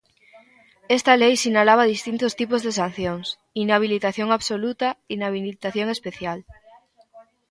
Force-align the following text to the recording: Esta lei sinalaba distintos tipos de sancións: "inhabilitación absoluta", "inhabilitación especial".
Esta 0.97 1.13
lei 1.21 1.33
sinalaba 1.37 1.91
distintos 1.95 2.33
tipos 2.39 2.61
de 2.65 2.71
sancións: 2.81 3.25
"inhabilitación 3.63 4.29
absoluta", 4.37 4.87
"inhabilitación 5.15 5.87
especial". 5.95 6.39